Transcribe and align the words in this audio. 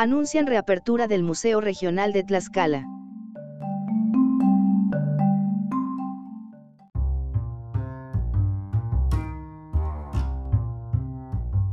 Anuncian 0.00 0.46
reapertura 0.46 1.08
del 1.08 1.24
Museo 1.24 1.60
Regional 1.60 2.12
de 2.12 2.22
Tlaxcala. 2.22 2.86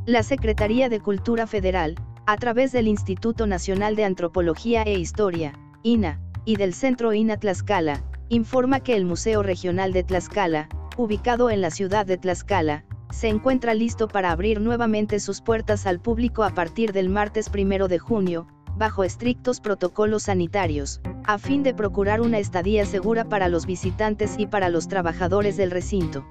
La 0.07 0.23
Secretaría 0.23 0.89
de 0.89 0.99
Cultura 1.01 1.45
Federal, 1.45 1.97
a 2.25 2.35
través 2.37 2.71
del 2.71 2.87
Instituto 2.87 3.45
Nacional 3.45 3.95
de 3.95 4.05
Antropología 4.05 4.81
e 4.81 4.97
Historia, 4.97 5.53
INA, 5.83 6.19
y 6.45 6.55
del 6.55 6.73
Centro 6.73 7.13
INA 7.13 7.37
Tlaxcala, 7.37 8.01
informa 8.29 8.79
que 8.79 8.95
el 8.95 9.05
Museo 9.05 9.43
Regional 9.43 9.93
de 9.93 10.01
Tlaxcala, 10.01 10.67
ubicado 10.97 11.51
en 11.51 11.61
la 11.61 11.69
ciudad 11.69 12.07
de 12.07 12.17
Tlaxcala, 12.17 12.85
se 13.15 13.29
encuentra 13.29 13.73
listo 13.73 14.09
para 14.09 14.31
abrir 14.31 14.59
nuevamente 14.59 15.21
sus 15.21 15.39
puertas 15.39 15.87
al 15.87 16.01
público 16.01 16.43
a 16.43 16.49
partir 16.49 16.91
del 16.91 17.07
martes 17.07 17.49
1 17.49 17.87
de 17.87 17.97
junio, 17.97 18.45
bajo 18.75 19.05
estrictos 19.05 19.61
protocolos 19.61 20.23
sanitarios, 20.23 20.99
a 21.23 21.37
fin 21.37 21.63
de 21.63 21.73
procurar 21.73 22.19
una 22.19 22.39
estadía 22.39 22.85
segura 22.85 23.23
para 23.23 23.47
los 23.47 23.65
visitantes 23.65 24.35
y 24.37 24.47
para 24.47 24.67
los 24.67 24.89
trabajadores 24.89 25.55
del 25.55 25.71
recinto. 25.71 26.25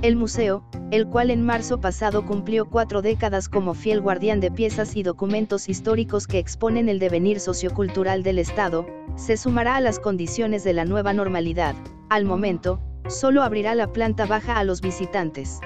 El 0.00 0.16
museo, 0.16 0.64
el 0.90 1.06
cual 1.06 1.30
en 1.30 1.44
marzo 1.44 1.78
pasado 1.78 2.24
cumplió 2.24 2.70
cuatro 2.70 3.02
décadas 3.02 3.50
como 3.50 3.74
fiel 3.74 4.00
guardián 4.00 4.40
de 4.40 4.50
piezas 4.50 4.96
y 4.96 5.02
documentos 5.02 5.68
históricos 5.68 6.26
que 6.26 6.38
exponen 6.38 6.88
el 6.88 7.00
devenir 7.00 7.38
sociocultural 7.38 8.22
del 8.22 8.38
Estado, 8.38 8.86
se 9.16 9.36
sumará 9.36 9.76
a 9.76 9.82
las 9.82 9.98
condiciones 9.98 10.64
de 10.64 10.72
la 10.72 10.86
nueva 10.86 11.12
normalidad. 11.12 11.74
Al 12.08 12.24
momento, 12.24 12.80
solo 13.08 13.42
abrirá 13.42 13.74
la 13.74 13.92
planta 13.92 14.24
baja 14.24 14.58
a 14.58 14.64
los 14.64 14.80
visitantes. 14.80 15.60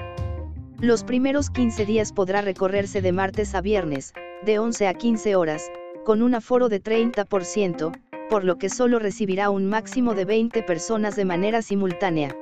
Los 0.79 1.03
primeros 1.03 1.49
15 1.49 1.85
días 1.85 2.11
podrá 2.11 2.41
recorrerse 2.41 3.01
de 3.01 3.11
martes 3.11 3.55
a 3.55 3.61
viernes, 3.61 4.13
de 4.45 4.59
11 4.59 4.87
a 4.87 4.93
15 4.93 5.35
horas, 5.35 5.71
con 6.03 6.21
un 6.21 6.35
aforo 6.35 6.67
de 6.67 6.83
30%, 6.83 7.97
por 8.29 8.43
lo 8.43 8.57
que 8.57 8.69
solo 8.69 8.99
recibirá 8.99 9.49
un 9.49 9.67
máximo 9.67 10.13
de 10.13 10.25
20 10.25 10.61
personas 10.63 11.15
de 11.15 11.25
manera 11.25 11.61
simultánea. 11.61 12.35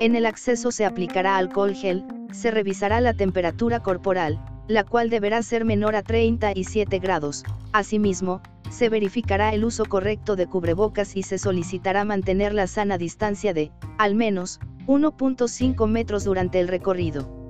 En 0.00 0.16
el 0.16 0.26
acceso 0.26 0.70
se 0.72 0.84
aplicará 0.84 1.36
alcohol 1.36 1.74
gel, 1.74 2.04
se 2.32 2.50
revisará 2.50 3.00
la 3.00 3.14
temperatura 3.14 3.80
corporal, 3.80 4.44
la 4.68 4.84
cual 4.84 5.08
deberá 5.08 5.42
ser 5.42 5.64
menor 5.64 5.96
a 5.96 6.02
37 6.02 6.98
grados. 6.98 7.44
Asimismo, 7.72 8.42
se 8.70 8.88
verificará 8.88 9.54
el 9.54 9.64
uso 9.64 9.84
correcto 9.84 10.36
de 10.36 10.46
cubrebocas 10.46 11.16
y 11.16 11.22
se 11.22 11.38
solicitará 11.38 12.04
mantener 12.04 12.52
la 12.52 12.66
sana 12.66 12.98
distancia 12.98 13.54
de, 13.54 13.70
al 13.98 14.14
menos, 14.14 14.60
1.5 14.86 15.86
metros 15.88 16.24
durante 16.24 16.60
el 16.60 16.68
recorrido. 16.68 17.43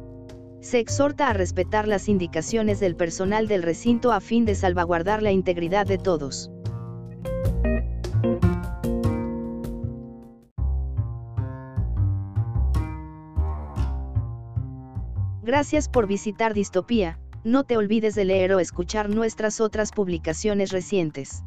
Se 0.65 0.79
exhorta 0.79 1.29
a 1.29 1.35
respetar 1.35 1.87
las 1.87 2.09
indicaciones 2.09 2.81
del 2.81 2.97
personal 2.97 3.49
del 3.49 3.63
recinto 3.63 4.13
a 4.13 4.21
fin 4.21 4.47
de 4.47 4.55
salvaguardar 4.55 5.23
la 5.23 5.31
integridad 5.31 5.85
de 5.85 5.99
todos. 5.99 6.51
Gracias 15.43 15.91
por 15.91 16.07
visitar 16.07 16.55
Distopía, 16.55 17.19
no 17.45 17.65
te 17.65 17.77
olvides 17.77 18.15
de 18.15 18.25
leer 18.25 18.55
o 18.55 18.59
escuchar 18.59 19.11
nuestras 19.11 19.61
otras 19.61 19.93
publicaciones 19.93 20.73
recientes. 20.73 21.45